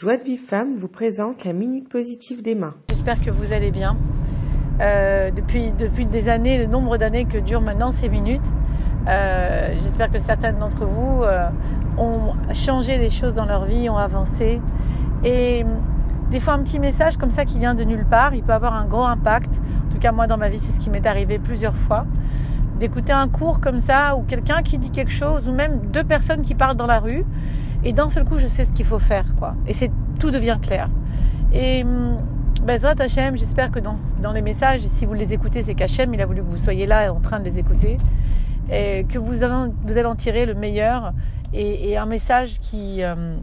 [0.00, 2.72] Joie de Vive Femme vous présente la Minute Positive d'Emma.
[2.88, 3.98] J'espère que vous allez bien.
[4.80, 5.72] Euh, depuis,
[6.06, 8.50] des années, le nombre d'années que durent maintenant ces minutes,
[9.06, 11.50] euh, j'espère que certains d'entre vous euh,
[11.98, 14.62] ont changé des choses dans leur vie, ont avancé.
[15.22, 15.66] Et
[16.30, 18.72] des fois, un petit message comme ça qui vient de nulle part, il peut avoir
[18.72, 19.52] un gros impact.
[19.86, 22.06] En tout cas, moi, dans ma vie, c'est ce qui m'est arrivé plusieurs fois.
[22.78, 26.40] D'écouter un cours comme ça, ou quelqu'un qui dit quelque chose, ou même deux personnes
[26.40, 27.26] qui parlent dans la rue,
[27.84, 29.54] et d'un seul coup, je sais ce qu'il faut faire, quoi.
[29.66, 30.90] Et c'est tout devient clair.
[31.52, 31.84] Et
[32.62, 36.20] Bezrat Hachem, j'espère que dans, dans, les messages, si vous les écoutez, c'est qu'Hachem, il
[36.20, 37.98] a voulu que vous soyez là en train de les écouter,
[38.70, 41.12] et que vous allez, vous allez en tirer le meilleur,
[41.52, 43.36] et, un message qui, euh,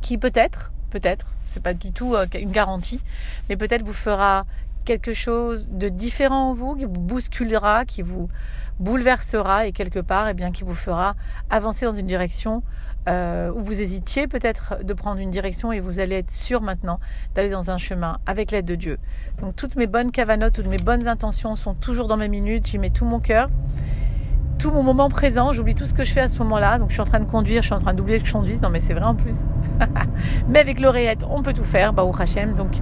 [0.00, 3.00] qui peut-être, peut-être, c'est pas du tout euh, une garantie,
[3.48, 4.44] mais peut-être vous fera
[4.84, 8.28] quelque chose de différent en vous, qui vous bousculera, qui vous
[8.80, 11.14] bouleversera et quelque part, et eh bien, qui vous fera
[11.50, 12.62] avancer dans une direction
[13.08, 16.98] euh, où vous hésitiez peut-être de prendre une direction et vous allez être sûr maintenant
[17.34, 18.98] d'aller dans un chemin avec l'aide de Dieu.
[19.40, 22.78] Donc toutes mes bonnes cavanotes, toutes mes bonnes intentions sont toujours dans mes minutes, j'y
[22.78, 23.48] mets tout mon cœur,
[24.58, 26.78] tout mon moment présent, j'oublie tout ce que je fais à ce moment-là.
[26.78, 28.60] Donc je suis en train de conduire, je suis en train d'oublier que je conduise,
[28.60, 29.42] non mais c'est vrai en plus.
[30.48, 32.54] mais avec l'oreillette, on peut tout faire, bah Hachem.
[32.54, 32.80] Donc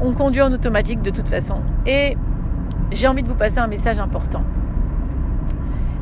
[0.00, 1.60] on conduit en automatique de toute façon.
[1.84, 2.16] Et
[2.92, 4.42] j'ai envie de vous passer un message important.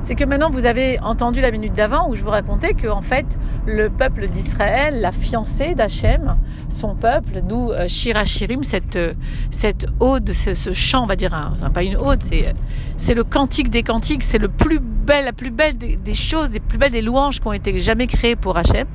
[0.02, 3.02] C'est que maintenant vous avez entendu la minute d'avant où je vous racontais que en
[3.02, 6.36] fait le peuple d'Israël, la fiancée d'Hachem,
[6.68, 9.12] son peuple, d'où euh, Shirachirim, cette euh,
[9.50, 12.54] cette ode, ce, ce, chant, on va dire, hein, pas une ode, c'est
[12.96, 16.78] c'est le cantique des cantiques, c'est le plus la plus belle des, choses, des plus
[16.78, 18.86] belles des louanges qui ont été jamais créées pour Hachem.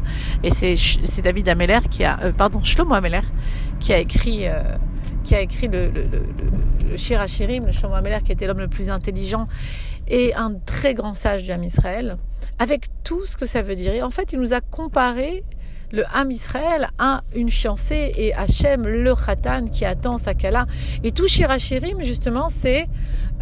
[0.43, 3.21] Et c'est David Ameller qui a, euh, pardon, Shlomo Ameller
[3.79, 4.61] qui a écrit euh,
[5.23, 6.21] qui a écrit le, le, le,
[6.91, 9.47] le Shirachirim, le qui était l'homme le plus intelligent
[10.07, 12.17] et un très grand sage du Ham Israël,
[12.59, 13.93] avec tout ce que ça veut dire.
[13.93, 15.43] Et en fait, il nous a comparé
[15.91, 20.65] le Ham Israël à une fiancée et Hachem, le Khatan qui attend sa Kala.
[21.03, 22.87] Et tout Shirachirim, justement, c'est,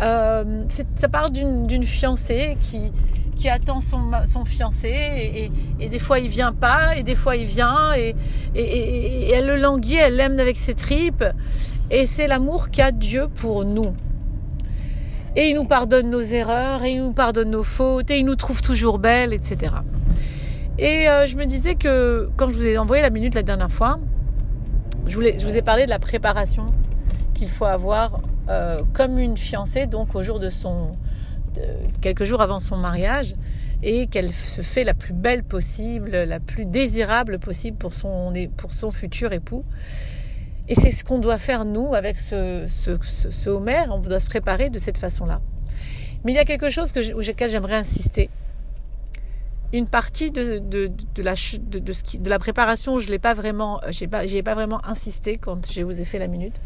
[0.02, 0.64] euh,
[0.96, 2.92] ça part d'une fiancée qui,
[3.38, 5.50] qui attend son, fiancé
[5.80, 8.14] et, des fois il vient pas et des fois il vient et
[9.34, 11.24] elle le languit, elle l'aime avec ses tripes
[11.92, 13.94] et c'est l'amour qu'a Dieu pour nous.
[15.36, 18.36] Et il nous pardonne nos erreurs, et il nous pardonne nos fautes, et il nous
[18.36, 19.76] trouve toujours belles, etc.
[20.80, 23.72] Et euh, je me disais que quand je vous ai envoyé la minute la dernière
[23.72, 24.00] fois,
[25.08, 26.74] je, vous ai parlé de la préparation
[27.34, 30.94] qu'il faut avoir euh, comme une fiancée, donc au jour de son,
[32.00, 33.36] quelques jours avant son mariage,
[33.84, 38.74] et qu'elle se fait la plus belle possible, la plus désirable possible pour son, pour
[38.74, 39.66] son futur époux.
[40.68, 43.84] Et c'est ce qu'on doit faire nous avec ce, ce, Homer.
[43.90, 45.42] On doit se préparer de cette façon-là.
[46.24, 48.30] Mais il y a quelque chose que auquel j'aimerais insister.
[49.74, 50.62] Une partie de,
[51.18, 53.34] la, préparation, je l'ai pas
[53.90, 56.60] j'ai pas, vraiment insisté quand je vous ai fait la minute.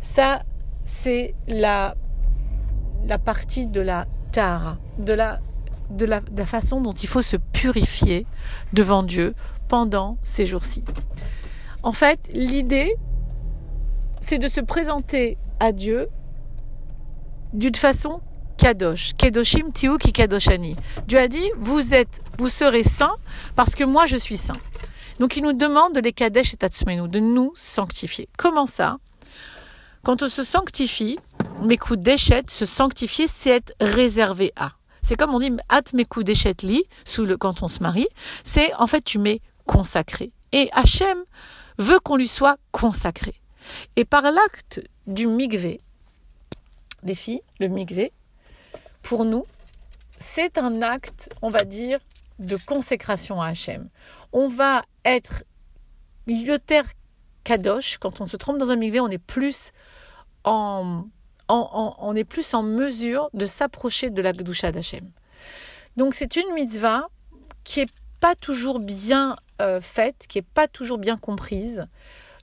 [0.00, 0.42] Ça,
[0.84, 1.96] c'est la,
[3.24, 4.06] partie de la
[4.36, 5.38] la,
[5.90, 8.26] de la façon dont il faut se purifier
[8.72, 9.34] devant Dieu
[9.68, 10.84] pendant ces jours-ci.
[11.82, 12.96] En fait, l'idée,
[14.24, 16.08] c'est de se présenter à Dieu
[17.52, 18.22] d'une façon
[18.56, 20.76] kadosh, kedoshim tiu ki kadoshani.
[21.06, 23.16] Dieu a dit, vous êtes, vous serez saints
[23.54, 24.56] parce que moi je suis saint.
[25.20, 28.28] Donc il nous demande de les kadesh et tatsmenu, de nous sanctifier.
[28.38, 28.96] Comment ça?
[30.02, 31.18] Quand on se sanctifie,
[31.62, 34.72] mes coups d'échette, se sanctifier, c'est être réservé à.
[35.02, 38.08] C'est comme on dit, at mes coups d'échette li, sous le, quand on se marie,
[38.42, 40.32] c'est en fait tu m'es consacré.
[40.52, 41.18] Et Hachem
[41.78, 43.34] veut qu'on lui soit consacré.
[43.96, 45.80] Et par l'acte du migvé,
[47.02, 48.12] des filles, le migvé,
[49.02, 49.44] pour nous,
[50.18, 52.00] c'est un acte, on va dire,
[52.38, 53.88] de consécration à Hachem.
[54.32, 55.44] On va être
[56.26, 56.82] yoter
[57.44, 59.72] kadosh, quand on se trompe dans un migvé, on est plus
[60.44, 61.04] en,
[62.62, 65.10] mesure de s'approcher de la Gdusha d'Hachem.
[65.96, 67.08] Donc c'est une mitzvah
[67.62, 71.86] qui est pas toujours bien euh, faite, qui est pas toujours bien comprise.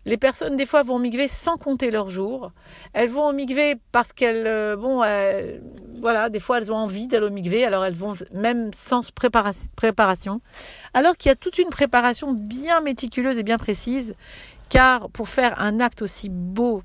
[0.05, 2.51] Les personnes, des fois, vont migrer sans compter leurs jours.
[2.93, 5.59] Elles vont migrer parce qu'elles, euh, bon, euh,
[6.01, 10.41] voilà, des fois, elles ont envie d'aller au alors elles vont même sans préparation.
[10.95, 14.15] Alors qu'il y a toute une préparation bien méticuleuse et bien précise,
[14.69, 16.81] car pour faire un acte aussi beau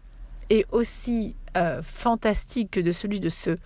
[0.51, 3.57] et aussi euh, fantastique que de celui de se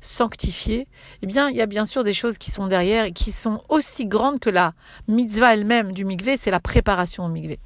[0.00, 0.86] sanctifier,
[1.22, 3.62] eh bien, il y a bien sûr des choses qui sont derrière et qui sont
[3.68, 4.72] aussi grandes que la
[5.08, 7.58] mitzvah elle-même du migvé, c'est la préparation au migvé.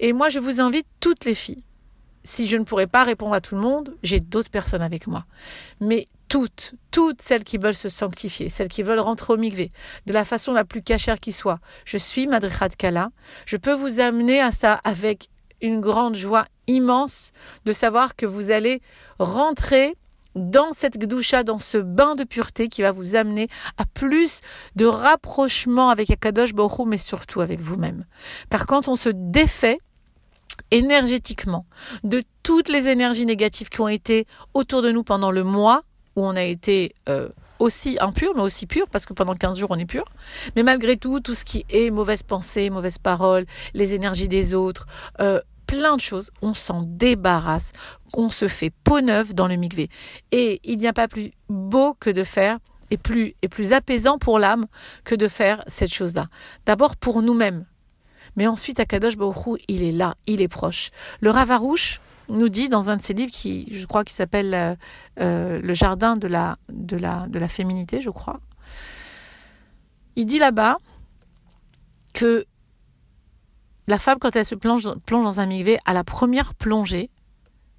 [0.00, 1.64] Et moi, je vous invite toutes les filles.
[2.22, 5.26] Si je ne pourrais pas répondre à tout le monde, j'ai d'autres personnes avec moi.
[5.80, 9.72] Mais toutes, toutes celles qui veulent se sanctifier, celles qui veulent rentrer au mikvé,
[10.06, 11.60] de la façon la plus cachère qui soit.
[11.84, 13.10] Je suis Madrichat Kala.
[13.46, 15.28] Je peux vous amener à ça avec
[15.60, 17.32] une grande joie immense
[17.66, 18.80] de savoir que vous allez
[19.18, 19.94] rentrer
[20.34, 23.48] dans cette gdoucha, dans ce bain de pureté qui va vous amener
[23.78, 24.40] à plus
[24.76, 28.04] de rapprochement avec Akadosh Baruch mais surtout avec vous-même.
[28.50, 29.78] Car quand on se défait
[30.70, 31.66] énergétiquement
[32.02, 35.82] de toutes les énergies négatives qui ont été autour de nous pendant le mois
[36.16, 37.28] où on a été euh,
[37.58, 40.04] aussi impur, mais aussi pur, parce que pendant 15 jours on est pur.
[40.56, 44.86] Mais malgré tout, tout ce qui est mauvaise pensée, mauvaise parole, les énergies des autres,
[45.20, 47.72] euh, plein de choses, on s'en débarrasse,
[48.14, 49.88] on se fait peau neuve dans le mikvé.
[50.32, 52.58] Et il n'y a pas plus beau que de faire
[52.90, 54.66] et plus, et plus apaisant pour l'âme
[55.04, 56.26] que de faire cette chose-là.
[56.66, 57.66] D'abord pour nous-mêmes.
[58.36, 60.90] Mais ensuite, Akadosh Baruch il est là, il est proche.
[61.20, 62.00] Le Ravarouche
[62.30, 64.74] nous dit dans un de ses livres qui, je crois, qui s'appelle euh,
[65.20, 68.40] euh, Le jardin de la, de, la, de la féminité, je crois.
[70.16, 70.78] Il dit là-bas
[72.12, 72.46] que
[73.86, 77.10] la femme, quand elle se plonge, dans un migvé, à la première plongée,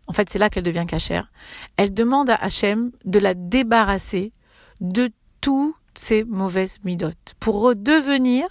[0.08, 1.32] en fait, c'est là qu'elle devient cachère,
[1.78, 4.34] elle demande à Hachem de la débarrasser
[4.82, 5.10] de
[5.42, 8.46] toutes ses mauvaises midotes pour redevenir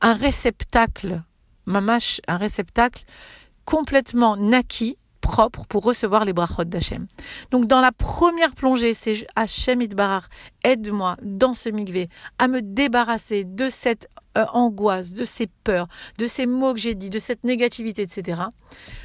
[0.00, 1.22] un réceptacle,
[1.66, 3.04] mamache, un réceptacle
[3.64, 7.06] complètement naquis propre pour recevoir les brachot d'Hachem.
[7.50, 10.28] Donc dans la première plongée, c'est Hachem Idbarar,
[10.64, 12.08] aide-moi dans ce migvé
[12.38, 15.88] à me débarrasser de cette euh, angoisse, de ces peurs,
[16.18, 18.42] de ces mots que j'ai dit, de cette négativité, etc.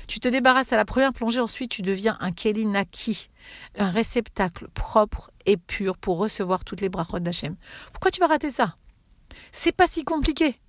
[0.07, 3.29] Tu te débarrasses à la première plongée, ensuite tu deviens un Kelinaki,
[3.77, 7.55] un réceptacle propre et pur pour recevoir toutes les brachot d'Hachem.
[7.91, 8.75] Pourquoi tu vas rater ça?
[9.51, 10.59] C'est pas si compliqué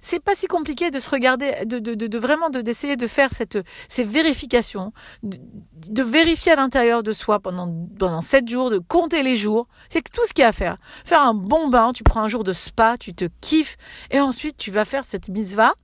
[0.00, 3.58] c'est pas si compliqué de se regarder, de, de, de, vraiment d'essayer de faire cette,
[3.88, 9.36] ces vérifications, de, vérifier à l'intérieur de soi pendant, pendant sept jours, de compter les
[9.36, 9.68] jours.
[9.88, 10.78] C'est tout ce qu'il y a à faire.
[11.04, 13.76] Faire un bon bain, tu prends un jour de spa, tu te kiffes,
[14.10, 15.74] et ensuite tu vas faire cette mitzvah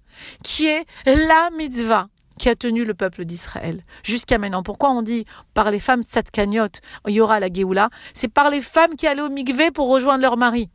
[0.44, 2.08] qui est la mitzvah
[2.38, 4.62] qui a tenu le peuple d'Israël jusqu'à maintenant.
[4.62, 7.90] Pourquoi on dit par les femmes tzatkaniot, il y aura la Géoula?
[8.14, 10.70] C'est par les femmes qui allaient au mikvé pour rejoindre leur mari.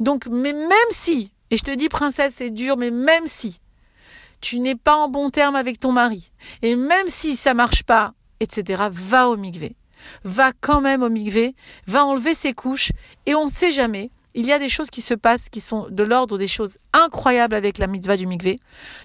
[0.00, 3.60] Donc, mais même si et je te dis, princesse, c'est dur, mais même si
[4.40, 6.32] tu n'es pas en bon terme avec ton mari,
[6.62, 9.76] et même si ça marche pas, etc., va au migvé.
[10.24, 11.54] Va quand même au migvé,
[11.86, 12.90] va enlever ses couches,
[13.26, 14.10] et on ne sait jamais.
[14.34, 17.54] Il y a des choses qui se passent qui sont de l'ordre des choses incroyables
[17.54, 18.58] avec la mitzvah du migvé.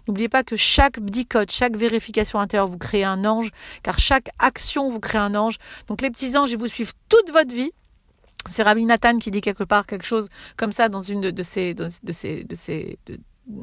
[0.07, 3.51] N'oubliez pas que chaque bdikot, chaque vérification intérieure vous crée un ange,
[3.83, 5.57] car chaque action vous crée un ange.
[5.87, 7.73] Donc les petits anges, ils vous suivent toute votre vie.
[8.49, 11.75] C'est Rabbi Nathan qui dit quelque part quelque chose comme ça dans une de, ces,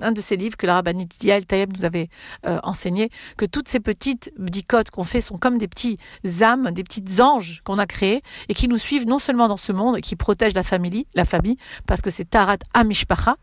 [0.01, 2.09] un de ces livres que la rabbinite Yael Tayeb nous avait
[2.47, 5.99] euh, enseigné, que toutes ces petites bdicotes qu'on fait sont comme des petits
[6.41, 9.73] âmes, des petites anges qu'on a créés et qui nous suivent non seulement dans ce
[9.73, 11.57] monde et qui protègent la famille, la famille,
[11.87, 13.37] parce que c'est Tarat Amishpacha,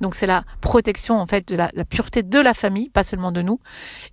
[0.00, 3.32] donc c'est la protection en fait de la, la, pureté de la famille, pas seulement
[3.32, 3.60] de nous,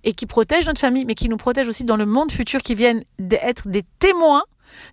[0.04, 2.74] et qui protège notre famille, mais qui nous protège aussi dans le monde futur, qui
[2.74, 4.44] viennent d'être des témoins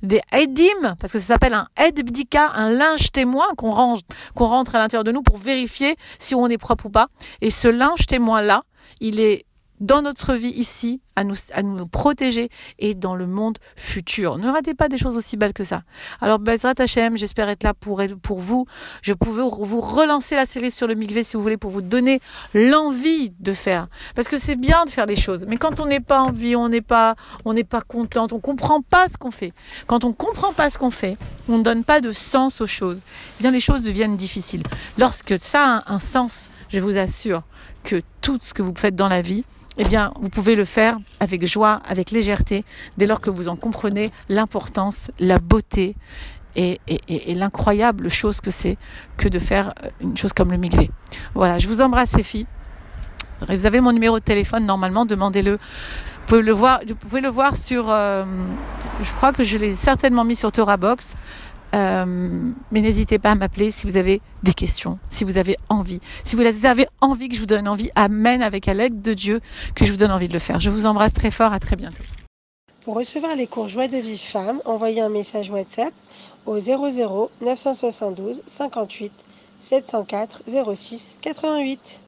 [0.04, 4.00] des edim, parce que ça s'appelle un edbdika, un linge témoin qu'on range,
[4.36, 7.08] qu'on rentre à l'intérieur de nous pour vérifier si on est propre ou pas.
[7.42, 8.64] Et ce linge témoin là,
[9.00, 9.46] il est
[9.80, 14.38] dans notre vie ici, à nous, à nous protéger et dans le monde futur.
[14.38, 15.84] Ne ratez pas des choses aussi belles que ça.
[16.22, 18.66] Alors, Bezrat Hachem, j'espère être là pour, pour vous.
[19.02, 22.22] Je pouvais vous relancer la série sur le mikvé si vous voulez pour vous donner
[22.54, 23.88] l'envie de faire.
[24.16, 25.46] Parce que c'est bien de faire des choses.
[25.48, 28.40] Mais quand on n'est pas en vie, on n'est pas, on n'est pas content, on
[28.40, 29.54] comprend pas ce qu'on fait.
[29.88, 33.04] Quand on comprend pas ce qu'on fait, on ne donne pas de sens aux choses.
[33.40, 34.64] Eh bien, les choses deviennent difficiles.
[34.98, 37.44] Lorsque ça a un sens, je vous assure
[37.84, 39.44] que tout ce que vous faites dans la vie,
[39.78, 42.64] eh bien, vous pouvez le faire avec joie, avec légèreté,
[42.98, 45.96] dès lors que vous en comprenez l'importance, la beauté
[46.56, 46.80] et,
[47.36, 48.78] l'incroyable chose que c'est
[49.18, 50.90] que de faire euh, une chose comme le migré.
[51.36, 52.48] Voilà, je vous embrasse, ces filles.
[53.48, 55.54] Vous avez mon numéro de téléphone, normalement, demandez-le.
[55.54, 58.26] Vous pouvez le voir, vous pouvez le voir sur, euh,
[59.02, 61.16] je crois que je l'ai certainement mis sur Torah Box.
[61.74, 66.00] Euh, mais n'hésitez pas à m'appeler si vous avez des questions, si vous avez envie.
[66.24, 69.42] Si vous avez envie que je vous donne envie, Amen, avec à l'aide de Dieu,
[69.76, 70.60] que je vous donne envie de le faire.
[70.60, 72.04] Je vous embrasse très fort, à très bientôt.
[72.84, 75.94] Pour recevoir les cours Joie de vie femme, envoyez un message WhatsApp
[76.46, 79.12] au 00 972 58
[79.60, 80.44] 704
[80.76, 82.02] 06 88.